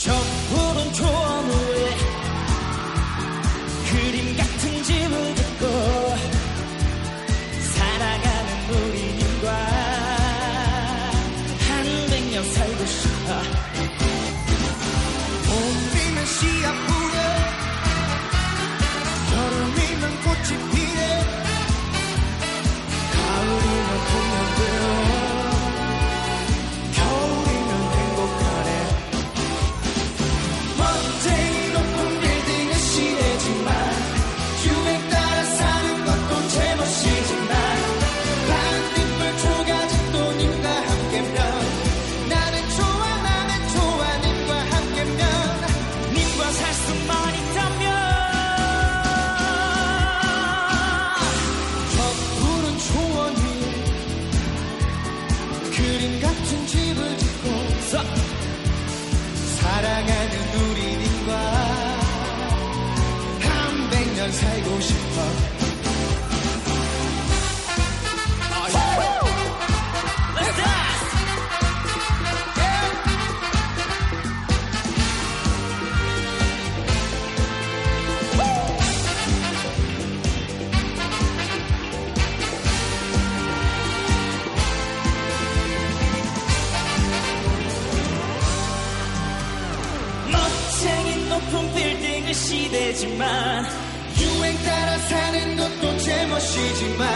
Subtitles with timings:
[0.00, 0.49] 穷。
[92.32, 93.64] 시대지만
[94.20, 97.08] 유행 따라 사는 것도 제멋이지만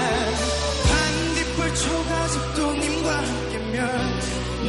[0.89, 3.87] 반딧불 초가집 도 님과 함께면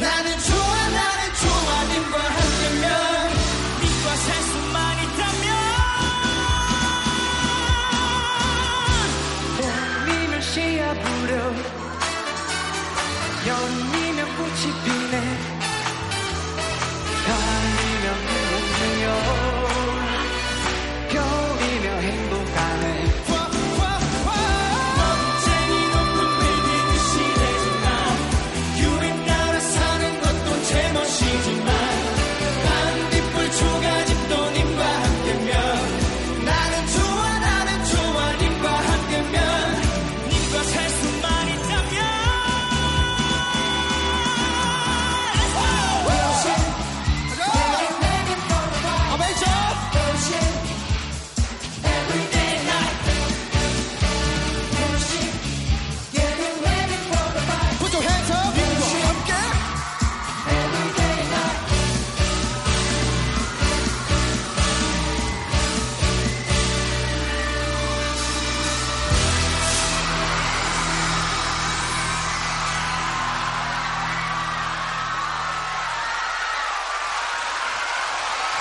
[0.00, 2.84] 나는 좋아 나는 좋아 님과 함께면
[3.82, 5.46] 님과 살 수만 있다면
[10.06, 11.36] 봄이면 씨야 부려.
[13.46, 15.55] 여름이면 꽃이 피네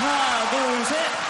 [0.06, 1.25] Hadouken.